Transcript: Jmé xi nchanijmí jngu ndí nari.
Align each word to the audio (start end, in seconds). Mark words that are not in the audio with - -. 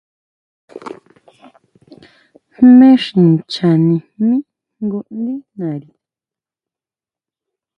Jmé 2.55 2.89
xi 3.03 3.19
nchanijmí 3.33 4.37
jngu 4.81 4.99
ndí 5.15 5.35
nari. 5.57 5.89